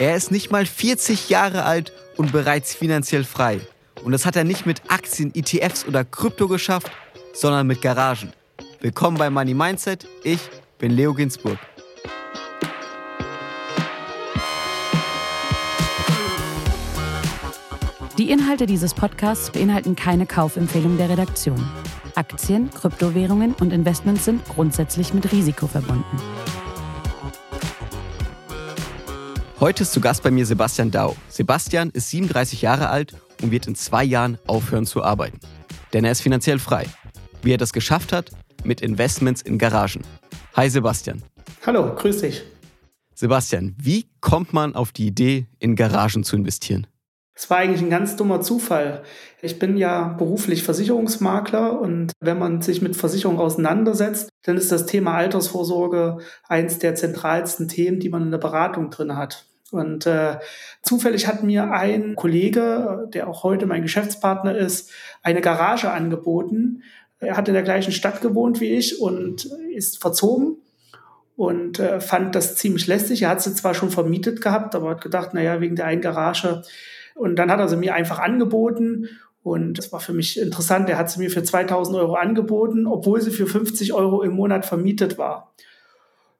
[0.00, 3.60] Er ist nicht mal 40 Jahre alt und bereits finanziell frei.
[4.04, 6.88] Und das hat er nicht mit Aktien, ETFs oder Krypto geschafft,
[7.34, 8.32] sondern mit Garagen.
[8.80, 10.06] Willkommen bei Money Mindset.
[10.22, 10.38] Ich
[10.78, 11.58] bin Leo Ginsburg.
[18.18, 21.68] Die Inhalte dieses Podcasts beinhalten keine Kaufempfehlung der Redaktion.
[22.14, 26.04] Aktien, Kryptowährungen und Investments sind grundsätzlich mit Risiko verbunden.
[29.60, 31.16] Heute ist zu Gast bei mir Sebastian Dau.
[31.28, 35.40] Sebastian ist 37 Jahre alt und wird in zwei Jahren aufhören zu arbeiten.
[35.92, 36.86] Denn er ist finanziell frei.
[37.42, 38.30] Wie er das geschafft hat?
[38.62, 40.02] Mit Investments in Garagen.
[40.54, 41.24] Hi Sebastian.
[41.66, 42.44] Hallo, grüß dich.
[43.16, 46.86] Sebastian, wie kommt man auf die Idee, in Garagen zu investieren?
[47.34, 49.02] Es war eigentlich ein ganz dummer Zufall.
[49.42, 54.86] Ich bin ja beruflich Versicherungsmakler und wenn man sich mit Versicherung auseinandersetzt, dann ist das
[54.86, 56.18] Thema Altersvorsorge
[56.48, 59.47] eins der zentralsten Themen, die man in der Beratung drin hat.
[59.70, 60.38] Und äh,
[60.82, 64.90] zufällig hat mir ein Kollege, der auch heute mein Geschäftspartner ist,
[65.22, 66.82] eine Garage angeboten.
[67.20, 70.56] Er hat in der gleichen Stadt gewohnt wie ich und ist verzogen
[71.36, 73.22] und äh, fand das ziemlich lästig.
[73.22, 76.62] Er hat sie zwar schon vermietet gehabt, aber hat gedacht, naja, wegen der einen Garage.
[77.14, 79.08] Und dann hat er sie mir einfach angeboten
[79.42, 80.88] und das war für mich interessant.
[80.88, 84.66] Er hat sie mir für 2000 Euro angeboten, obwohl sie für 50 Euro im Monat
[84.66, 85.54] vermietet war.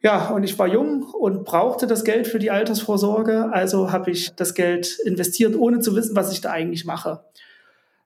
[0.01, 4.33] Ja, und ich war jung und brauchte das Geld für die Altersvorsorge, also habe ich
[4.37, 7.25] das Geld investiert, ohne zu wissen, was ich da eigentlich mache.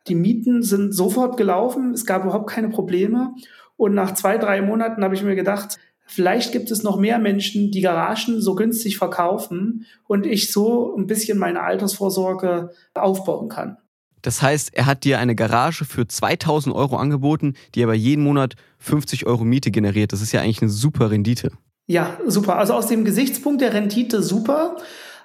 [0.09, 3.35] Die Mieten sind sofort gelaufen, es gab überhaupt keine Probleme.
[3.77, 7.71] Und nach zwei, drei Monaten habe ich mir gedacht, vielleicht gibt es noch mehr Menschen,
[7.71, 13.77] die Garagen so günstig verkaufen und ich so ein bisschen meine Altersvorsorge aufbauen kann.
[14.23, 18.55] Das heißt, er hat dir eine Garage für 2000 Euro angeboten, die aber jeden Monat
[18.79, 20.13] 50 Euro Miete generiert.
[20.13, 21.51] Das ist ja eigentlich eine super Rendite.
[21.87, 22.59] Ja, super.
[22.59, 24.77] Also aus dem Gesichtspunkt der Rendite super.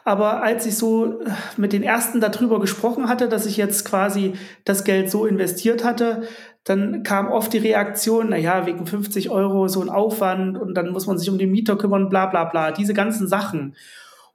[0.07, 4.33] Aber als ich so äh, mit den ersten darüber gesprochen hatte, dass ich jetzt quasi
[4.63, 6.23] das Geld so investiert hatte,
[6.63, 10.91] dann kam oft die Reaktion, na ja, wegen 50 Euro so ein Aufwand und dann
[10.91, 13.75] muss man sich um den Mieter kümmern, bla bla bla, diese ganzen Sachen.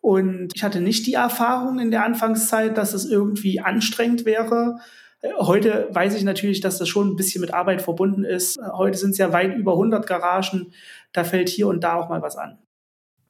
[0.03, 4.79] Und ich hatte nicht die Erfahrung in der Anfangszeit, dass es irgendwie anstrengend wäre.
[5.39, 8.61] Heute weiß ich natürlich, dass das schon ein bisschen mit Arbeit verbunden ist.
[8.73, 10.73] Heute sind es ja weit über 100 Garagen
[11.13, 12.59] da fällt hier und da auch mal was an.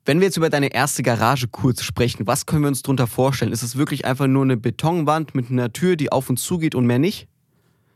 [0.04, 3.52] Wenn wir jetzt über deine erste Garage kurz sprechen, was können wir uns darunter vorstellen?
[3.52, 6.74] Ist es wirklich einfach nur eine Betonwand mit einer Tür, die auf und zu geht
[6.74, 7.28] und mehr nicht?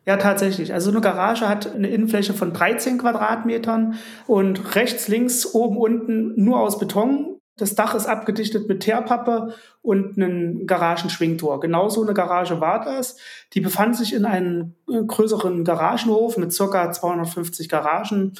[0.07, 0.73] Ja, tatsächlich.
[0.73, 3.95] Also eine Garage hat eine Innenfläche von 13 Quadratmetern
[4.29, 7.36] und rechts, links, oben, unten nur aus Beton.
[7.57, 11.59] Das Dach ist abgedichtet mit Teerpappe und einem Garagenschwingtor.
[11.61, 13.17] Genauso eine Garage war das.
[13.55, 18.35] Die befand sich in einem größeren Garagenhof mit circa 250 Garagen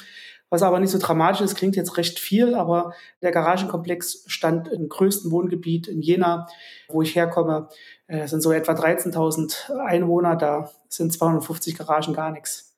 [0.49, 4.87] was aber nicht so dramatisch ist, klingt jetzt recht viel, aber der Garagenkomplex stand im
[4.87, 6.47] größten Wohngebiet in Jena,
[6.87, 7.67] wo ich herkomme.
[8.07, 12.75] Es äh, sind so etwa 13.000 Einwohner, da sind 250 Garagen gar nichts.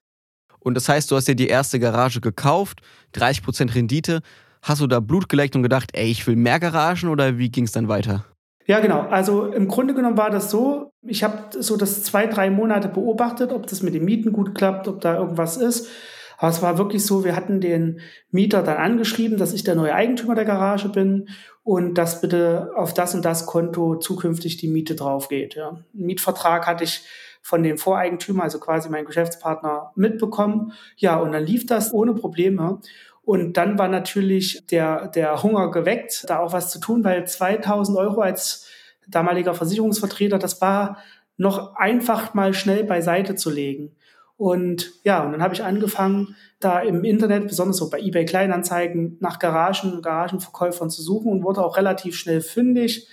[0.59, 2.81] Und das heißt, du hast dir die erste Garage gekauft,
[3.13, 4.21] 30 Prozent Rendite.
[4.62, 7.66] Hast du da Blut geleckt und gedacht, ey, ich will mehr Garagen oder wie ging
[7.66, 8.25] es dann weiter?
[8.66, 9.02] Ja, genau.
[9.02, 13.52] Also im Grunde genommen war das so, ich habe so das zwei, drei Monate beobachtet,
[13.52, 15.90] ob das mit den Mieten gut klappt, ob da irgendwas ist.
[16.38, 18.00] Aber es war wirklich so, wir hatten den
[18.31, 21.30] Mieter dann angeschrieben, dass ich der neue Eigentümer der Garage bin
[21.64, 25.56] und dass bitte auf das und das Konto zukünftig die Miete drauf geht.
[25.56, 25.69] Ja.
[25.69, 27.03] Einen Mietvertrag hatte ich
[27.42, 30.74] von dem Voreigentümer, also quasi mein Geschäftspartner, mitbekommen.
[30.96, 32.80] Ja, und dann lief das ohne Probleme.
[33.29, 37.95] Und dann war natürlich der, der Hunger geweckt, da auch was zu tun, weil 2000
[37.95, 38.67] Euro als
[39.07, 40.97] damaliger Versicherungsvertreter, das war
[41.38, 43.95] noch einfach mal schnell beiseite zu legen.
[44.35, 49.18] Und ja, und dann habe ich angefangen, da im Internet, besonders so bei eBay Kleinanzeigen,
[49.19, 53.07] nach Garagen, Garagenverkäufern zu suchen und wurde auch relativ schnell fündig.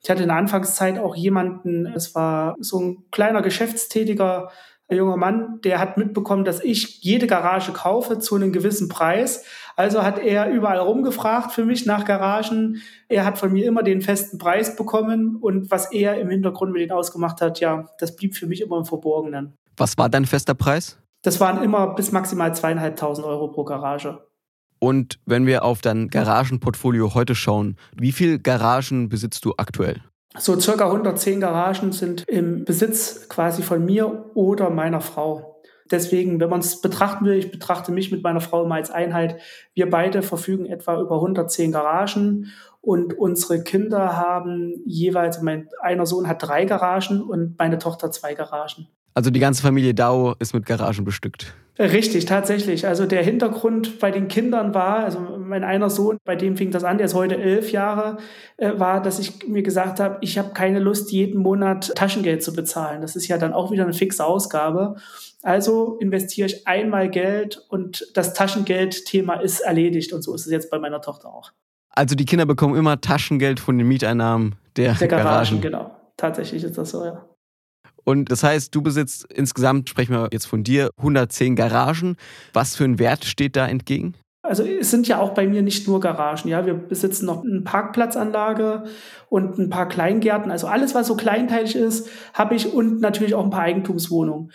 [0.00, 4.52] Ich hatte in der Anfangszeit auch jemanden, es war so ein kleiner geschäftstätiger
[4.96, 9.44] junger Mann, der hat mitbekommen, dass ich jede Garage kaufe zu einem gewissen Preis.
[9.76, 12.82] Also hat er überall rumgefragt für mich nach Garagen.
[13.08, 16.82] Er hat von mir immer den festen Preis bekommen und was er im Hintergrund mit
[16.82, 19.54] ihm ausgemacht hat, ja, das blieb für mich immer im Verborgenen.
[19.76, 20.98] Was war dein fester Preis?
[21.22, 24.18] Das waren immer bis maximal zweieinhalbtausend Euro pro Garage.
[24.80, 30.02] Und wenn wir auf dein Garagenportfolio heute schauen, wie viele Garagen besitzt du aktuell?
[30.38, 35.60] So circa 110 Garagen sind im Besitz quasi von mir oder meiner Frau.
[35.90, 39.40] Deswegen, wenn man es betrachten will, ich betrachte mich mit meiner Frau immer als Einheit.
[39.74, 46.28] Wir beide verfügen etwa über 110 Garagen und unsere Kinder haben jeweils, mein einer Sohn
[46.28, 48.88] hat drei Garagen und meine Tochter zwei Garagen.
[49.18, 51.52] Also die ganze Familie Dau ist mit Garagen bestückt.
[51.76, 52.86] Richtig, tatsächlich.
[52.86, 56.84] Also der Hintergrund bei den Kindern war, also mein einer Sohn, bei dem fing das
[56.84, 58.18] an, der ist heute elf Jahre,
[58.58, 62.52] äh, war, dass ich mir gesagt habe, ich habe keine Lust, jeden Monat Taschengeld zu
[62.52, 63.00] bezahlen.
[63.02, 64.94] Das ist ja dann auch wieder eine fixe Ausgabe.
[65.42, 70.12] Also investiere ich einmal Geld und das Taschengeld-Thema ist erledigt.
[70.12, 71.50] Und so ist es jetzt bei meiner Tochter auch.
[71.90, 75.26] Also die Kinder bekommen immer Taschengeld von den Mieteinnahmen der, der Garagen.
[75.26, 75.60] Garagen.
[75.60, 77.24] Genau, tatsächlich ist das so, ja.
[78.08, 82.16] Und das heißt, du besitzt insgesamt, sprechen wir jetzt von dir, 110 Garagen.
[82.54, 84.14] Was für ein Wert steht da entgegen?
[84.40, 86.64] Also es sind ja auch bei mir nicht nur Garagen, ja.
[86.64, 88.84] Wir besitzen noch eine Parkplatzanlage
[89.28, 90.50] und ein paar Kleingärten.
[90.50, 94.52] Also alles, was so kleinteilig ist, habe ich und natürlich auch ein paar Eigentumswohnungen.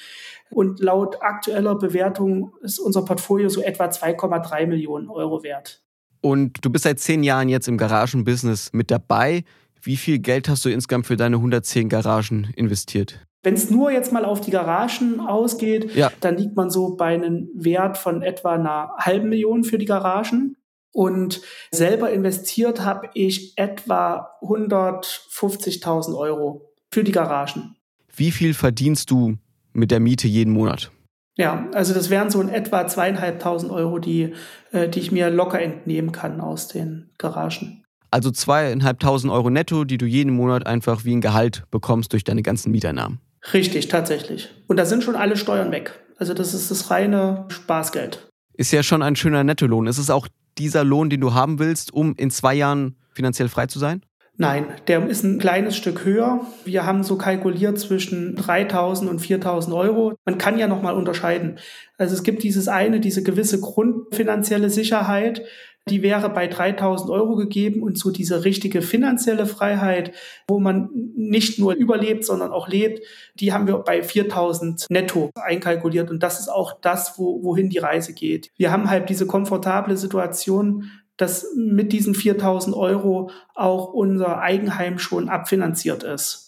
[0.49, 5.83] Und laut aktueller Bewertung ist unser Portfolio so etwa 2,3 Millionen Euro wert.
[6.21, 9.43] Und du bist seit zehn Jahren jetzt im Garagenbusiness mit dabei.
[9.79, 13.27] Wie viel Geld hast du insgesamt für deine 110 Garagen investiert?
[13.43, 16.11] Wenn es nur jetzt mal auf die Garagen ausgeht, ja.
[16.21, 20.55] dann liegt man so bei einem Wert von etwa einer halben Million für die Garagen.
[20.93, 21.41] Und
[21.71, 27.75] selber investiert habe ich etwa 150.000 Euro für die Garagen.
[28.15, 29.35] Wie viel verdienst du
[29.73, 30.91] mit der Miete jeden Monat?
[31.35, 34.33] Ja, also das wären so in etwa zweieinhalbtausend Euro, die,
[34.71, 37.83] äh, die ich mir locker entnehmen kann aus den Garagen.
[38.11, 42.43] Also zweieinhalbtausend Euro netto, die du jeden Monat einfach wie ein Gehalt bekommst durch deine
[42.43, 43.19] ganzen Mieteinnahmen.
[43.51, 44.49] Richtig, tatsächlich.
[44.67, 45.99] Und da sind schon alle Steuern weg.
[46.17, 48.29] Also das ist das reine Spaßgeld.
[48.53, 49.87] Ist ja schon ein schöner Nettolohn.
[49.87, 53.65] Ist es auch dieser Lohn, den du haben willst, um in zwei Jahren finanziell frei
[53.65, 54.03] zu sein?
[54.35, 56.41] Nein, der ist ein kleines Stück höher.
[56.65, 60.15] Wir haben so kalkuliert zwischen 3.000 und 4.000 Euro.
[60.25, 61.59] Man kann ja nochmal unterscheiden.
[61.99, 65.43] Also es gibt dieses eine, diese gewisse grundfinanzielle Sicherheit,
[65.89, 70.13] die wäre bei 3000 Euro gegeben und so diese richtige finanzielle Freiheit,
[70.47, 76.09] wo man nicht nur überlebt, sondern auch lebt, die haben wir bei 4000 netto einkalkuliert
[76.09, 78.49] und das ist auch das, wo, wohin die Reise geht.
[78.55, 85.29] Wir haben halt diese komfortable Situation, dass mit diesen 4000 Euro auch unser Eigenheim schon
[85.29, 86.42] abfinanziert ist.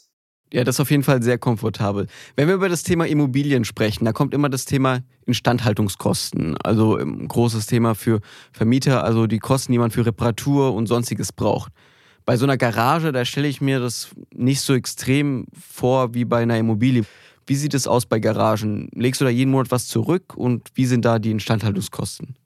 [0.56, 2.08] Ja, das ist auf jeden Fall sehr komfortabel.
[2.38, 6.56] Wenn wir über das Thema Immobilien sprechen, da kommt immer das Thema Instandhaltungskosten.
[6.64, 8.22] Also ein ähm, großes Thema für
[8.54, 11.74] Vermieter, also die Kosten, die man für Reparatur und sonstiges braucht.
[12.24, 16.44] Bei so einer Garage, da stelle ich mir das nicht so extrem vor wie bei
[16.44, 17.04] einer Immobilie.
[17.46, 18.88] Wie sieht es aus bei Garagen?
[18.94, 22.38] Legst du da jeden Monat was zurück und wie sind da die Instandhaltungskosten?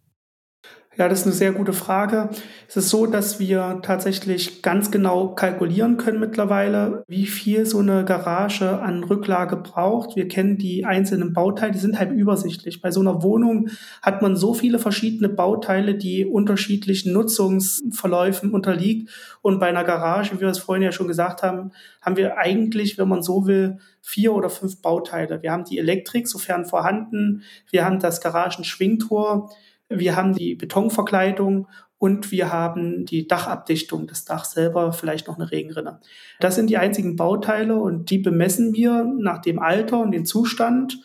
[0.99, 2.27] Ja, das ist eine sehr gute Frage.
[2.67, 8.03] Es ist so, dass wir tatsächlich ganz genau kalkulieren können mittlerweile, wie viel so eine
[8.03, 10.17] Garage an Rücklage braucht.
[10.17, 12.81] Wir kennen die einzelnen Bauteile, die sind halt übersichtlich.
[12.81, 13.69] Bei so einer Wohnung
[14.01, 19.09] hat man so viele verschiedene Bauteile, die unterschiedlichen Nutzungsverläufen unterliegt.
[19.41, 22.97] Und bei einer Garage, wie wir es vorhin ja schon gesagt haben, haben wir eigentlich,
[22.97, 25.41] wenn man so will, vier oder fünf Bauteile.
[25.43, 27.43] Wir haben die Elektrik, sofern vorhanden.
[27.71, 29.49] Wir haben das Garagenschwingtor.
[29.89, 35.51] Wir haben die Betonverkleidung und wir haben die Dachabdichtung, das Dach selber, vielleicht noch eine
[35.51, 35.99] Regenrinne.
[36.39, 40.99] Das sind die einzigen Bauteile und die bemessen wir nach dem Alter und dem Zustand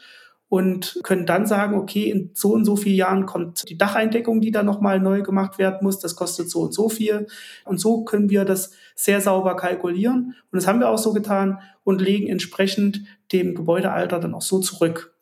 [0.48, 4.52] und können dann sagen, okay, in so und so vielen Jahren kommt die Dacheindeckung, die
[4.52, 7.26] da nochmal neu gemacht werden muss, das kostet so und so viel.
[7.64, 10.36] Und so können wir das sehr sauber kalkulieren.
[10.52, 13.00] Und das haben wir auch so getan und legen entsprechend
[13.32, 15.13] dem Gebäudealter dann auch so zurück.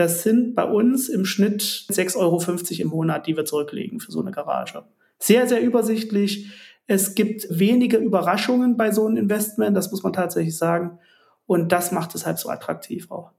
[0.00, 2.42] Das sind bei uns im Schnitt 6,50 Euro
[2.80, 4.82] im Monat, die wir zurücklegen für so eine Garage.
[5.18, 6.50] Sehr, sehr übersichtlich.
[6.86, 10.98] Es gibt wenige Überraschungen bei so einem Investment, das muss man tatsächlich sagen.
[11.44, 13.32] Und das macht es halt so attraktiv auch.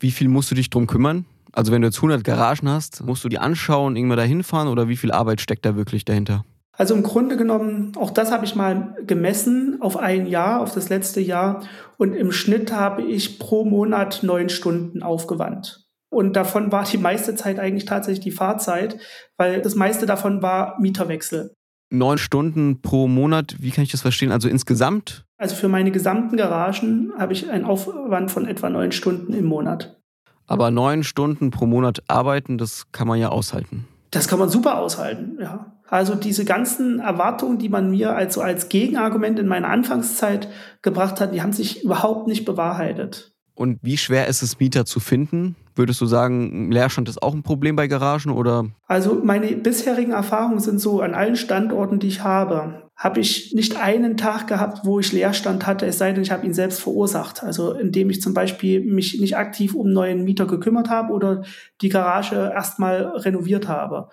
[0.00, 1.24] Wie viel musst du dich drum kümmern?
[1.52, 4.88] Also wenn du jetzt 100 Garagen hast, musst du die anschauen, irgendwann dahin fahren oder
[4.88, 6.44] wie viel Arbeit steckt da wirklich dahinter?
[6.72, 10.88] Also im Grunde genommen, auch das habe ich mal gemessen auf ein Jahr, auf das
[10.88, 11.62] letzte Jahr.
[11.96, 15.87] Und im Schnitt habe ich pro Monat neun Stunden aufgewandt.
[16.10, 18.98] Und davon war die meiste Zeit eigentlich tatsächlich die Fahrzeit,
[19.36, 21.52] weil das meiste davon war Mieterwechsel.
[21.90, 24.32] Neun Stunden pro Monat, wie kann ich das verstehen?
[24.32, 25.24] Also insgesamt?
[25.38, 29.98] Also für meine gesamten Garagen habe ich einen Aufwand von etwa neun Stunden im Monat.
[30.46, 33.86] Aber neun Stunden pro Monat arbeiten, das kann man ja aushalten.
[34.10, 35.78] Das kann man super aushalten, ja.
[35.86, 40.48] Also diese ganzen Erwartungen, die man mir also als Gegenargument in meiner Anfangszeit
[40.82, 43.32] gebracht hat, die haben sich überhaupt nicht bewahrheitet.
[43.54, 45.56] Und wie schwer ist es, Mieter zu finden?
[45.78, 48.66] Würdest du sagen, Leerstand ist auch ein Problem bei Garagen oder?
[48.88, 53.76] Also meine bisherigen Erfahrungen sind so, an allen Standorten, die ich habe, habe ich nicht
[53.76, 57.44] einen Tag gehabt, wo ich Leerstand hatte, es sei denn, ich habe ihn selbst verursacht.
[57.44, 61.44] Also indem ich zum Beispiel mich nicht aktiv um neuen Mieter gekümmert habe oder
[61.80, 64.08] die Garage erstmal renoviert habe.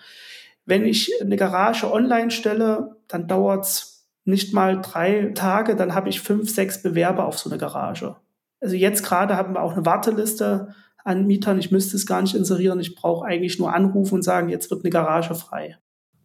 [0.66, 6.10] Wenn ich eine Garage online stelle, dann dauert es nicht mal drei Tage, dann habe
[6.10, 8.16] ich fünf, sechs Bewerber auf so eine Garage
[8.60, 11.60] Also jetzt gerade haben wir auch eine Warteliste an Mietern.
[11.60, 12.80] Ich müsste es gar nicht inserieren.
[12.82, 15.78] Ich brauche eigentlich nur anrufen und sagen, jetzt wird eine Garage frei.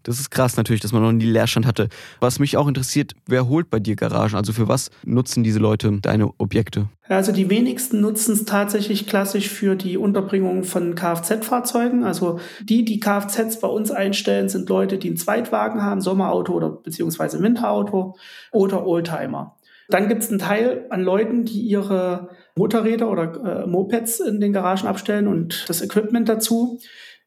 [0.02, 1.88] Das ist krass natürlich, dass man noch nie Leerstand hatte.
[2.20, 4.34] Was mich auch interessiert, wer holt bei dir Garagen?
[4.34, 6.88] Also für was nutzen diese Leute deine Objekte?
[7.06, 12.04] Also die wenigsten nutzen es tatsächlich klassisch für die Unterbringung von Kfz-Fahrzeugen.
[12.04, 16.70] Also die, die Kfz bei uns einstellen, sind Leute, die einen Zweitwagen haben, Sommerauto oder
[16.70, 18.16] beziehungsweise Winterauto
[18.52, 19.56] oder Oldtimer.
[19.90, 24.52] Dann gibt es einen Teil an Leuten, die ihre Motorräder oder äh, Mopeds in den
[24.52, 26.78] Garagen abstellen und das Equipment dazu.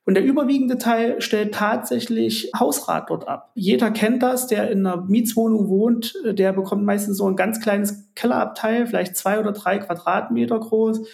[0.06, 3.52] Und der überwiegende Teil stellt tatsächlich Hausrat dort ab.
[3.56, 8.10] Jeder kennt das, der in einer Mietswohnung wohnt, der bekommt meistens so ein ganz kleines
[8.14, 11.08] Kellerabteil, vielleicht zwei oder drei Quadratmeter groß.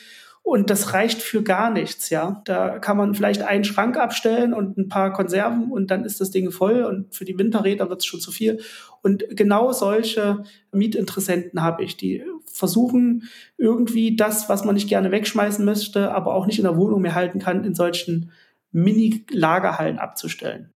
[0.49, 2.41] Und das reicht für gar nichts, ja.
[2.45, 6.31] Da kann man vielleicht einen Schrank abstellen und ein paar Konserven und dann ist das
[6.31, 8.59] Ding voll und für die Winterräder wird es schon zu viel.
[9.03, 13.29] Und genau solche Mietinteressenten habe ich, die versuchen
[13.59, 17.13] irgendwie das, was man nicht gerne wegschmeißen möchte, aber auch nicht in der Wohnung mehr
[17.13, 18.31] halten kann, in solchen
[18.71, 20.71] Mini-Lagerhallen abzustellen.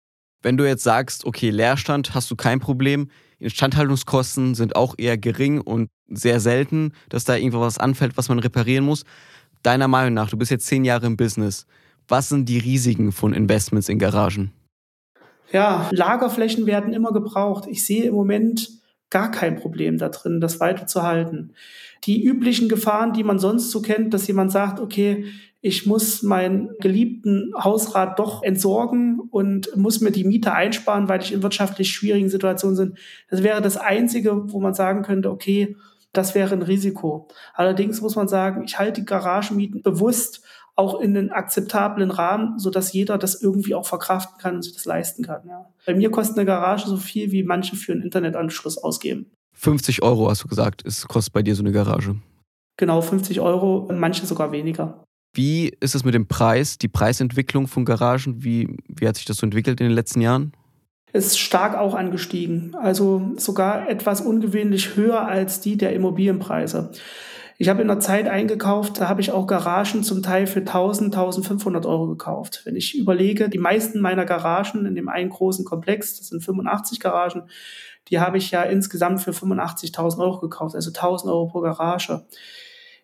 [0.41, 5.61] Wenn du jetzt sagst, okay, Leerstand hast du kein Problem, Instandhaltungskosten sind auch eher gering
[5.61, 9.03] und sehr selten, dass da irgendwo was anfällt, was man reparieren muss.
[9.63, 11.65] Deiner Meinung nach, du bist jetzt zehn Jahre im Business,
[12.07, 14.51] was sind die Risiken von Investments in Garagen?
[15.51, 17.65] Ja, Lagerflächen werden immer gebraucht.
[17.67, 18.69] Ich sehe im Moment
[19.09, 21.53] gar kein Problem da drin, das weiterzuhalten.
[22.05, 25.25] Die üblichen Gefahren, die man sonst so kennt, dass jemand sagt, okay,
[25.61, 31.33] ich muss meinen geliebten Hausrat doch entsorgen und muss mir die Miete einsparen, weil ich
[31.33, 32.97] in wirtschaftlich schwierigen Situationen bin.
[33.29, 35.75] Das wäre das Einzige, wo man sagen könnte, okay,
[36.13, 37.27] das wäre ein Risiko.
[37.53, 40.41] Allerdings muss man sagen, ich halte die Garagenmieten bewusst
[40.75, 44.73] auch in einen akzeptablen Rahmen, so dass jeder das irgendwie auch verkraften kann und sich
[44.73, 45.41] das leisten kann.
[45.47, 45.65] Ja.
[45.85, 49.29] Bei mir kostet eine Garage so viel, wie manche für einen Internetanschluss ausgeben.
[49.53, 52.15] 50 Euro hast du gesagt, es kostet bei dir so eine Garage.
[52.77, 55.03] Genau, 50 Euro, manche sogar weniger.
[55.33, 58.43] Wie ist es mit dem Preis, die Preisentwicklung von Garagen?
[58.43, 60.53] Wie, wie hat sich das so entwickelt in den letzten Jahren?
[61.11, 66.91] Ist stark auch angestiegen, also sogar etwas ungewöhnlich höher als die der Immobilienpreise.
[67.61, 71.13] Ich habe in der Zeit eingekauft, da habe ich auch Garagen zum Teil für 1000,
[71.13, 72.61] 1500 Euro gekauft.
[72.63, 77.01] Wenn ich überlege, die meisten meiner Garagen in dem einen großen Komplex, das sind 85
[77.01, 77.49] Garagen,
[78.07, 82.25] die habe ich ja insgesamt für 85.000 Euro gekauft, also 1000 Euro pro Garage.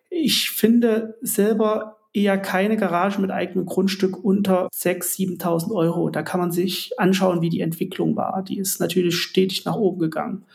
[0.08, 6.08] Ich finde selber eher keine Garage mit eigenem Grundstück unter 6.000, 7.000 Euro.
[6.08, 8.42] Da kann man sich anschauen, wie die Entwicklung war.
[8.42, 10.46] Die ist natürlich stetig nach oben gegangen.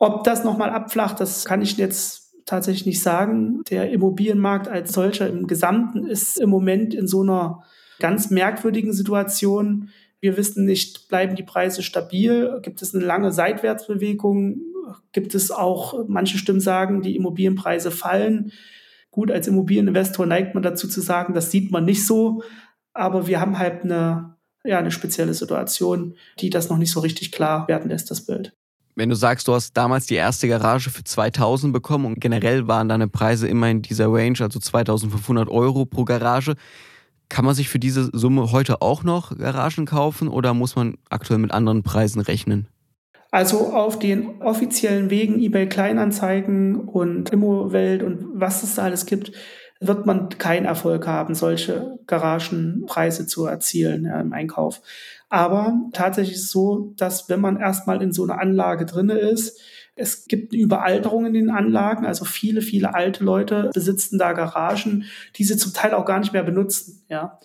[0.00, 3.62] Ob das nochmal abflacht, das kann ich jetzt tatsächlich nicht sagen.
[3.70, 7.62] Der Immobilienmarkt als solcher im Gesamten ist im Moment in so einer
[8.00, 9.90] ganz merkwürdigen Situation.
[10.20, 12.58] Wir wissen nicht, bleiben die Preise stabil?
[12.62, 14.60] Gibt es eine lange Seitwärtsbewegung?
[15.12, 18.50] Gibt es auch, manche Stimmen sagen, die Immobilienpreise fallen.
[19.16, 22.42] Gut, als Immobilieninvestor neigt man dazu zu sagen, das sieht man nicht so,
[22.92, 27.32] aber wir haben halt eine, ja, eine spezielle Situation, die das noch nicht so richtig
[27.32, 28.52] klar werden lässt, das Bild.
[28.94, 32.90] Wenn du sagst, du hast damals die erste Garage für 2000 bekommen und generell waren
[32.90, 36.52] deine Preise immer in dieser Range, also 2500 Euro pro Garage,
[37.30, 41.38] kann man sich für diese Summe heute auch noch Garagen kaufen oder muss man aktuell
[41.38, 42.68] mit anderen Preisen rechnen?
[43.30, 49.32] Also auf den offiziellen Wegen eBay Kleinanzeigen und Immowelt und was es da alles gibt,
[49.80, 54.80] wird man keinen Erfolg haben, solche Garagenpreise zu erzielen ja, im Einkauf.
[55.28, 59.60] Aber tatsächlich ist es so, dass wenn man erstmal in so einer Anlage drinne ist,
[59.96, 65.04] es gibt eine Überalterung in den Anlagen, also viele, viele alte Leute besitzen da Garagen,
[65.36, 67.38] die sie zum Teil auch gar nicht mehr benutzen, ja.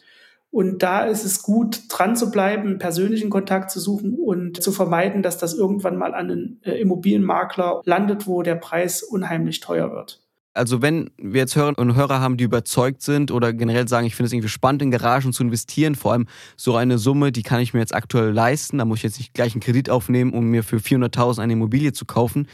[0.52, 5.24] Und da ist es gut, dran zu bleiben, persönlichen Kontakt zu suchen und zu vermeiden,
[5.24, 10.22] dass das irgendwann mal an einen äh, Immobilienmakler landet, wo der Preis unheimlich teuer wird.
[10.54, 14.16] Also wenn wir jetzt Hörer und Hörer haben, die überzeugt sind oder generell sagen, ich
[14.16, 16.28] finde es irgendwie spannend, in Garagen zu investieren, vor allem
[16.58, 19.34] so eine Summe, die kann ich mir jetzt aktuell leisten, da muss ich jetzt nicht
[19.34, 22.48] gleich einen Kredit aufnehmen, um mir für 400.000 eine Immobilie zu kaufen.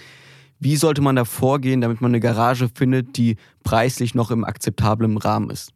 [0.59, 5.17] Wie sollte man da vorgehen, damit man eine Garage findet, die preislich noch im akzeptablen
[5.17, 5.71] Rahmen ist?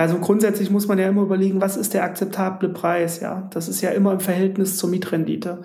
[0.00, 3.48] Also grundsätzlich muss man ja immer überlegen, was ist der akzeptable Preis, ja.
[3.52, 5.62] Das ist ja immer im Verhältnis zur Mietrendite.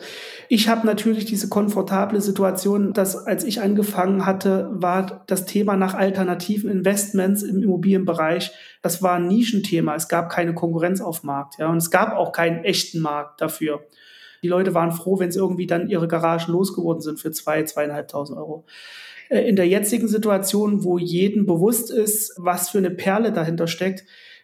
[0.48, 5.96] Ich habe natürlich diese komfortable Situation, dass als ich angefangen hatte, war das Thema nach
[5.96, 9.96] alternativen Investments im Immobilienbereich, das war ein Nischenthema.
[9.96, 11.70] Es gab keine Konkurrenz auf dem Markt, ja.
[11.70, 13.86] Und es gab auch keinen echten Markt dafür.
[14.44, 18.38] Die Leute waren froh, wenn sie irgendwie dann ihre Garagen losgeworden sind für zwei, zweieinhalbtausend
[18.38, 18.66] Euro.
[19.32, 24.04] Äh, in der jetzigen Situation, wo jedem bewusst ist, was für eine Perle dahinter steckt,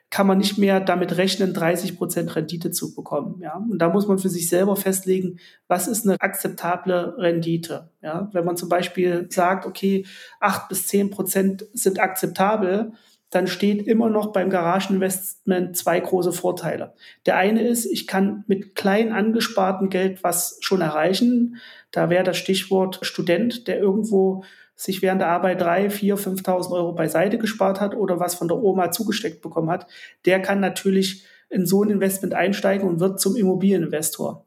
[0.10, 3.42] kann man nicht mehr damit rechnen, 30 Prozent Rendite zu bekommen.
[3.42, 3.58] Ja?
[3.58, 7.90] Und da muss man für sich selber festlegen, was ist eine akzeptable Rendite.
[8.02, 8.30] Ja?
[8.32, 10.06] Wenn man zum Beispiel sagt, okay,
[10.40, 12.94] acht bis zehn Prozent sind akzeptabel,
[13.30, 16.94] dann steht immer noch beim Garageninvestment zwei große Vorteile.
[17.26, 21.58] Der eine ist, ich kann mit klein angespartem Geld was schon erreichen.
[21.92, 24.46] Da wäre das Stichwort Student, der irgendwo
[24.78, 28.58] sich während der Arbeit drei, vier, 5.000 Euro beiseite gespart hat oder was von der
[28.58, 29.88] Oma zugesteckt bekommen hat,
[30.26, 34.46] der kann natürlich in so ein Investment einsteigen und wird zum Immobilieninvestor.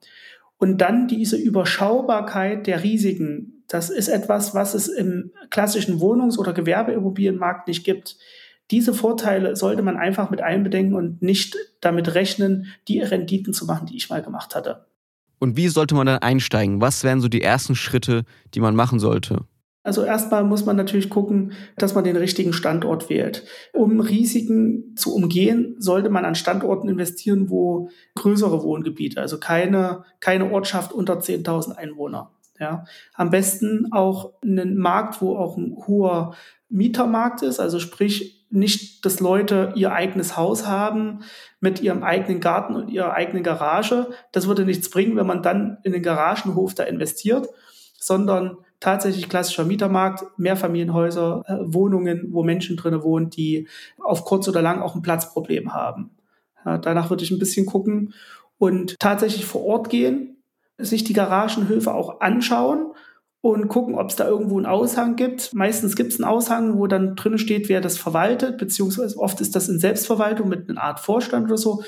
[0.56, 6.52] Und dann diese Überschaubarkeit der Risiken, das ist etwas, was es im klassischen Wohnungs- oder
[6.52, 8.16] Gewerbeimmobilienmarkt nicht gibt.
[8.70, 13.86] Diese Vorteile sollte man einfach mit einbedenken und nicht damit rechnen, die Renditen zu machen,
[13.86, 14.86] die ich mal gemacht hatte.
[15.40, 16.80] Und wie sollte man dann einsteigen?
[16.80, 19.46] Was wären so die ersten Schritte, die man machen sollte?
[19.82, 23.46] Also erstmal muss man natürlich gucken, dass man den richtigen Standort wählt.
[23.72, 30.52] Um Risiken zu umgehen, sollte man an Standorten investieren, wo größere Wohngebiete, also keine, keine
[30.52, 32.30] Ortschaft unter 10.000 Einwohner.
[32.58, 32.84] Ja.
[33.14, 36.34] Am besten auch einen Markt, wo auch ein hoher
[36.68, 41.20] Mietermarkt ist, also sprich nicht, dass Leute ihr eigenes Haus haben
[41.60, 44.08] mit ihrem eigenen Garten und ihrer eigenen Garage.
[44.32, 47.48] Das würde nichts bringen, wenn man dann in den Garagenhof da investiert,
[47.98, 53.68] sondern tatsächlich klassischer Mietermarkt, Mehrfamilienhäuser, äh, Wohnungen, wo Menschen drin wohnen, die
[53.98, 56.10] auf kurz oder lang auch ein Platzproblem haben.
[56.64, 58.14] Ja, danach würde ich ein bisschen gucken
[58.58, 60.42] und tatsächlich vor Ort gehen,
[60.78, 62.92] sich die Garagenhöfe auch anschauen
[63.42, 65.54] und gucken, ob es da irgendwo einen Aushang gibt.
[65.54, 69.56] Meistens gibt es einen Aushang, wo dann drin steht, wer das verwaltet, beziehungsweise oft ist
[69.56, 71.82] das in Selbstverwaltung mit einer Art Vorstand oder so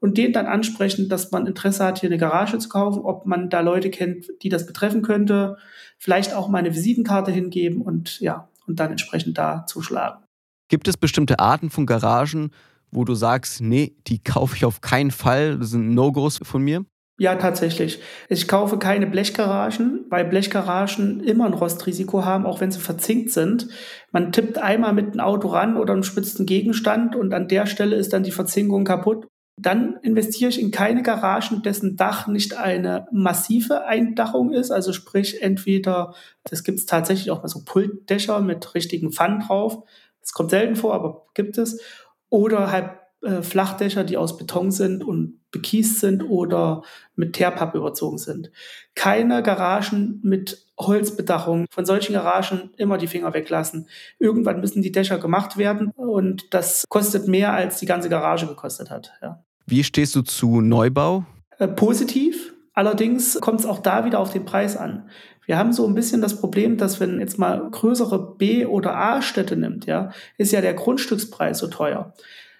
[0.00, 3.48] und den dann ansprechen, dass man Interesse hat, hier eine Garage zu kaufen, ob man
[3.50, 5.56] da Leute kennt, die das betreffen könnte,
[5.98, 10.24] vielleicht auch mal eine Visitenkarte hingeben und ja, und dann entsprechend da zuschlagen.
[10.68, 12.50] Gibt es bestimmte Arten von Garagen,
[12.90, 16.84] wo du sagst, nee, die kaufe ich auf keinen Fall, das sind No-Gos von mir?
[17.18, 18.00] Ja, tatsächlich.
[18.28, 23.68] Ich kaufe keine Blechgaragen, weil Blechgaragen immer ein Rostrisiko haben, auch wenn sie verzinkt sind.
[24.12, 27.96] Man tippt einmal mit einem Auto ran oder einem spitzen Gegenstand und an der Stelle
[27.96, 33.08] ist dann die Verzinkung kaputt dann investiere ich in keine Garagen, dessen Dach nicht eine
[33.10, 34.70] massive Eindachung ist.
[34.70, 39.82] Also sprich, entweder, das gibt es tatsächlich auch mal so Pultdächer mit richtigen Pfannen drauf.
[40.20, 41.80] Das kommt selten vor, aber gibt es.
[42.28, 42.90] Oder halt
[43.22, 46.82] äh, Flachdächer, die aus Beton sind und bekiest sind oder
[47.14, 48.50] mit Teerpapp überzogen sind.
[48.94, 51.66] Keine Garagen mit Holzbedachung.
[51.70, 53.88] Von solchen Garagen immer die Finger weglassen.
[54.18, 58.90] Irgendwann müssen die Dächer gemacht werden und das kostet mehr, als die ganze Garage gekostet
[58.90, 59.12] hat.
[59.22, 59.42] Ja.
[59.66, 61.24] Wie stehst du zu Neubau?
[61.58, 62.52] Äh, positiv.
[62.74, 65.08] Allerdings kommt es auch da wieder auf den Preis an.
[65.46, 69.56] Wir haben so ein bisschen das Problem, dass wenn jetzt mal größere B- oder A-Städte
[69.56, 72.12] nimmt, ja, ist ja der Grundstückspreis so teuer.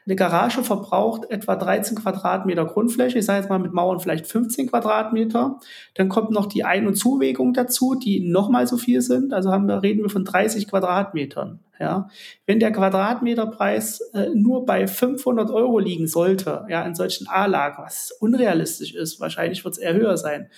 [0.06, 4.68] Eine Garage verbraucht etwa 13 Quadratmeter Grundfläche, ich sage jetzt mal mit Mauern vielleicht 15
[4.68, 5.58] Quadratmeter.
[5.94, 9.32] Dann kommt noch die Ein- und Zuwegung dazu, die nochmal so viel sind.
[9.32, 11.58] Also haben wir, reden wir von 30 Quadratmetern.
[11.78, 12.08] Ja,
[12.46, 18.12] wenn der Quadratmeterpreis äh, nur bei 500 Euro liegen sollte, ja, in solchen A-Lagen, was
[18.18, 20.48] unrealistisch ist, wahrscheinlich wird es eher höher sein.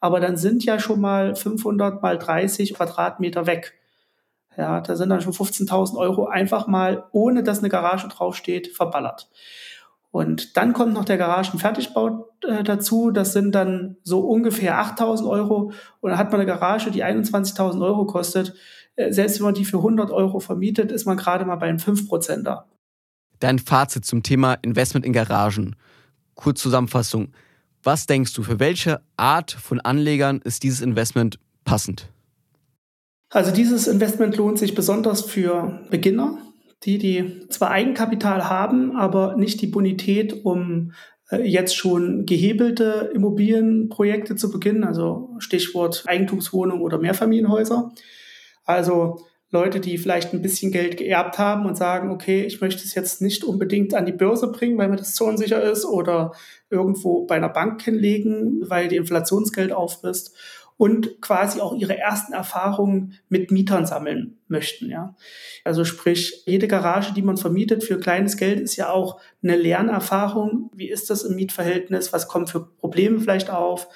[0.00, 3.74] Aber dann sind ja schon mal 500 mal 30 Quadratmeter weg.
[4.56, 9.28] Ja, da sind dann schon 15.000 Euro einfach mal, ohne dass eine Garage draufsteht, verballert.
[10.10, 13.10] Und dann kommt noch der Garagenfertigbau äh, dazu.
[13.10, 15.72] Das sind dann so ungefähr 8.000 Euro.
[16.00, 18.54] Und dann hat man eine Garage, die 21.000 Euro kostet.
[18.94, 21.76] Äh, selbst wenn man die für 100 Euro vermietet, ist man gerade mal bei einem
[21.76, 22.64] 5% da.
[23.40, 25.76] Dein Fazit zum Thema Investment in Garagen.
[26.34, 27.32] Kurz Zusammenfassung.
[27.82, 32.10] Was denkst du, für welche Art von Anlegern ist dieses Investment passend?
[33.30, 36.38] Also dieses Investment lohnt sich besonders für Beginner,
[36.84, 40.92] die, die zwar Eigenkapital haben, aber nicht die Bonität, um
[41.30, 47.92] äh, jetzt schon gehebelte Immobilienprojekte zu beginnen, also Stichwort Eigentumswohnung oder Mehrfamilienhäuser.
[48.64, 52.94] Also Leute, die vielleicht ein bisschen Geld geerbt haben und sagen, okay, ich möchte es
[52.94, 56.32] jetzt nicht unbedingt an die Börse bringen, weil mir das zu unsicher ist oder
[56.68, 60.36] irgendwo bei einer Bank hinlegen, weil die Inflationsgeld auffrisst
[60.76, 64.90] und quasi auch ihre ersten Erfahrungen mit Mietern sammeln möchten.
[64.90, 65.16] Ja.
[65.64, 70.70] Also sprich, jede Garage, die man vermietet für kleines Geld, ist ja auch eine Lernerfahrung.
[70.74, 72.12] Wie ist das im Mietverhältnis?
[72.12, 73.88] Was kommt für Probleme vielleicht auf?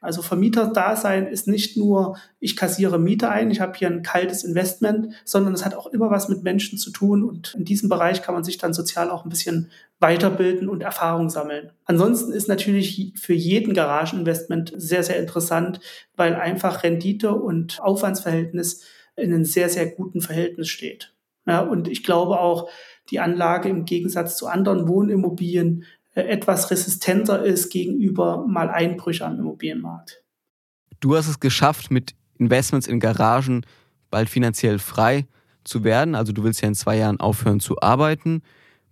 [0.00, 5.14] Also Vermieter-Dasein ist nicht nur, ich kassiere Miete ein, ich habe hier ein kaltes Investment,
[5.24, 7.22] sondern es hat auch immer was mit Menschen zu tun.
[7.22, 11.28] Und in diesem Bereich kann man sich dann sozial auch ein bisschen weiterbilden und Erfahrung
[11.28, 11.72] sammeln.
[11.84, 15.80] Ansonsten ist natürlich für jeden Garageninvestment sehr, sehr interessant,
[16.16, 18.84] weil einfach Rendite und Aufwandsverhältnis
[19.16, 21.14] in einem sehr, sehr guten Verhältnis steht.
[21.46, 22.68] Ja, und ich glaube auch,
[23.10, 25.84] die Anlage im Gegensatz zu anderen Wohnimmobilien
[26.26, 30.22] etwas resistenter ist gegenüber mal Einbrüche am Immobilienmarkt.
[31.00, 33.64] Du hast es geschafft, mit Investments in Garagen
[34.10, 35.26] bald finanziell frei
[35.64, 36.14] zu werden.
[36.14, 38.42] Also du willst ja in zwei Jahren aufhören zu arbeiten.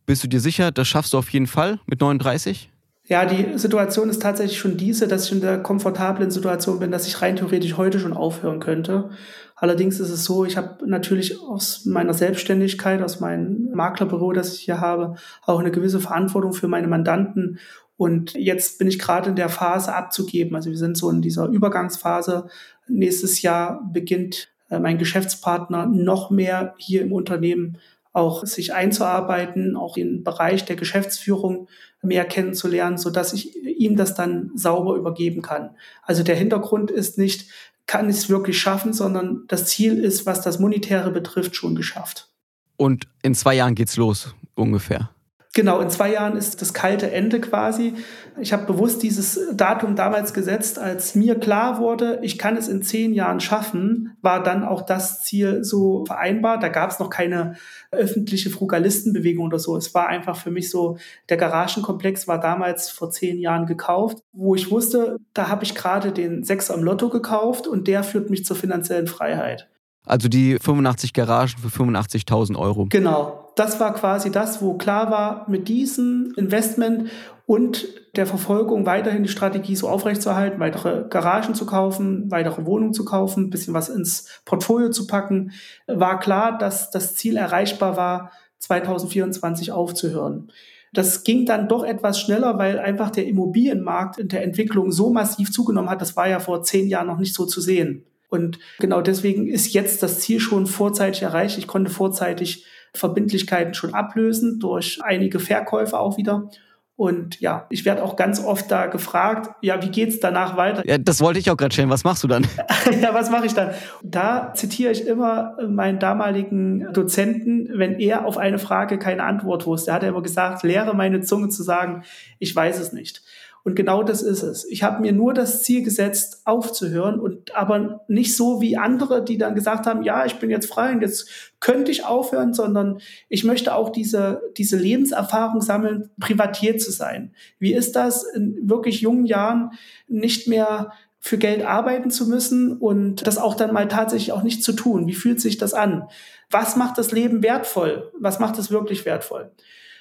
[0.04, 2.70] Bist du dir sicher, das schaffst du auf jeden Fall mit 39?
[3.08, 7.06] Ja, die Situation ist tatsächlich schon diese, dass ich in der komfortablen Situation bin, dass
[7.06, 9.10] ich rein theoretisch heute schon aufhören könnte.
[9.54, 14.62] Allerdings ist es so, ich habe natürlich aus meiner Selbstständigkeit, aus meinem Maklerbüro, das ich
[14.62, 15.14] hier habe,
[15.44, 17.60] auch eine gewisse Verantwortung für meine Mandanten.
[17.96, 20.56] Und jetzt bin ich gerade in der Phase abzugeben.
[20.56, 22.48] Also wir sind so in dieser Übergangsphase.
[22.88, 27.78] Nächstes Jahr beginnt äh, mein Geschäftspartner noch mehr hier im Unternehmen
[28.16, 31.68] auch sich einzuarbeiten, auch den Bereich der Geschäftsführung
[32.02, 35.70] mehr kennenzulernen, so dass ich ihm das dann sauber übergeben kann.
[36.02, 37.50] Also der Hintergrund ist nicht,
[37.86, 42.28] kann ich es wirklich schaffen, sondern das Ziel ist, was das Monetäre betrifft, schon geschafft.
[42.76, 45.10] Und in zwei Jahren geht's los, ungefähr.
[45.56, 47.94] Genau, in zwei Jahren ist das kalte Ende quasi.
[48.38, 52.82] Ich habe bewusst dieses Datum damals gesetzt, als mir klar wurde, ich kann es in
[52.82, 56.62] zehn Jahren schaffen, war dann auch das Ziel so vereinbart.
[56.62, 57.54] Da gab es noch keine
[57.90, 59.78] öffentliche Frugalistenbewegung oder so.
[59.78, 60.98] Es war einfach für mich so,
[61.30, 66.12] der Garagenkomplex war damals vor zehn Jahren gekauft, wo ich wusste, da habe ich gerade
[66.12, 69.70] den Sechser im Lotto gekauft und der führt mich zur finanziellen Freiheit.
[70.04, 72.88] Also die 85 Garagen für 85.000 Euro.
[72.90, 73.45] Genau.
[73.56, 77.10] Das war quasi das, wo klar war, mit diesem Investment
[77.46, 83.04] und der Verfolgung weiterhin die Strategie so aufrechtzuerhalten, weitere Garagen zu kaufen, weitere Wohnungen zu
[83.04, 85.52] kaufen, ein bisschen was ins Portfolio zu packen,
[85.86, 90.52] war klar, dass das Ziel erreichbar war, 2024 aufzuhören.
[90.92, 95.52] Das ging dann doch etwas schneller, weil einfach der Immobilienmarkt in der Entwicklung so massiv
[95.52, 96.00] zugenommen hat.
[96.00, 98.04] Das war ja vor zehn Jahren noch nicht so zu sehen.
[98.28, 101.58] Und genau deswegen ist jetzt das Ziel schon vorzeitig erreicht.
[101.58, 106.50] Ich konnte vorzeitig Verbindlichkeiten schon ablösen durch einige Verkäufe auch wieder.
[106.96, 110.82] Und ja, ich werde auch ganz oft da gefragt, ja, wie geht's danach weiter?
[110.88, 111.90] Ja, das wollte ich auch gerade stellen.
[111.90, 112.46] Was machst du dann?
[113.02, 113.72] ja, was mache ich dann?
[114.02, 119.90] Da zitiere ich immer meinen damaligen Dozenten, wenn er auf eine Frage keine Antwort wusste.
[119.90, 122.02] Er hat immer gesagt, lehre meine Zunge zu sagen,
[122.38, 123.22] ich weiß es nicht.
[123.66, 124.64] Und genau das ist es.
[124.64, 129.38] Ich habe mir nur das Ziel gesetzt, aufzuhören und aber nicht so wie andere, die
[129.38, 131.28] dann gesagt haben, ja, ich bin jetzt frei und jetzt
[131.58, 137.34] könnte ich aufhören, sondern ich möchte auch diese, diese Lebenserfahrung sammeln, privatiert zu sein.
[137.58, 139.72] Wie ist das in wirklich jungen Jahren
[140.06, 144.62] nicht mehr für Geld arbeiten zu müssen und das auch dann mal tatsächlich auch nicht
[144.62, 145.08] zu tun?
[145.08, 146.04] Wie fühlt sich das an?
[146.50, 148.12] Was macht das Leben wertvoll?
[148.18, 149.50] Was macht es wirklich wertvoll?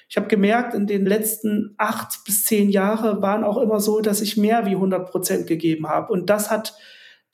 [0.08, 4.20] Ich habe gemerkt, in den letzten acht bis zehn Jahren waren auch immer so, dass
[4.20, 6.12] ich mehr wie 100 Prozent gegeben habe.
[6.12, 6.74] Und das hat,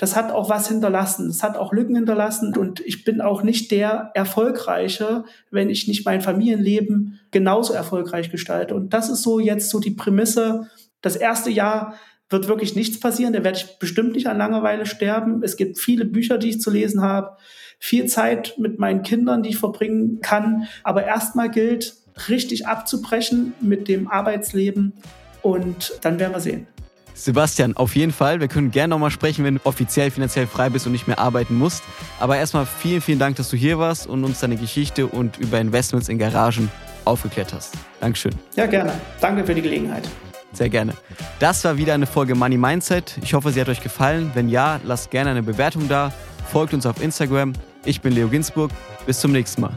[0.03, 1.31] das hat auch was hinterlassen.
[1.31, 2.57] Es hat auch Lücken hinterlassen.
[2.57, 8.75] Und ich bin auch nicht der Erfolgreiche, wenn ich nicht mein Familienleben genauso erfolgreich gestalte.
[8.75, 10.69] Und das ist so jetzt so die Prämisse.
[11.03, 11.95] Das erste Jahr
[12.31, 13.33] wird wirklich nichts passieren.
[13.33, 15.41] Da werde ich bestimmt nicht an Langeweile sterben.
[15.45, 17.37] Es gibt viele Bücher, die ich zu lesen habe,
[17.79, 20.67] viel Zeit mit meinen Kindern, die ich verbringen kann.
[20.83, 21.95] Aber erstmal gilt,
[22.29, 24.95] richtig abzubrechen mit dem Arbeitsleben
[25.43, 26.67] und dann werden wir sehen.
[27.15, 28.41] Sebastian, auf jeden Fall.
[28.41, 31.57] Wir können gerne nochmal sprechen, wenn du offiziell finanziell frei bist und nicht mehr arbeiten
[31.57, 31.83] musst.
[32.19, 35.61] Aber erstmal vielen, vielen Dank, dass du hier warst und uns deine Geschichte und über
[35.61, 36.71] Investments in Garagen
[37.05, 37.75] aufgeklärt hast.
[38.01, 38.33] Dankeschön.
[38.57, 38.93] Ja, gerne.
[39.21, 40.09] Danke für die Gelegenheit.
[40.53, 40.93] Sehr gerne.
[41.39, 43.19] Das war wieder eine Folge Money Mindset.
[43.23, 44.31] Ich hoffe, sie hat euch gefallen.
[44.35, 46.13] Wenn ja, lasst gerne eine Bewertung da.
[46.51, 47.55] Folgt uns auf Instagram.
[47.85, 48.71] Ich bin Leo Ginsburg.
[49.07, 49.75] Bis zum nächsten Mal.